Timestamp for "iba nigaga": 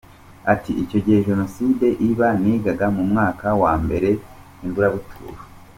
2.07-2.85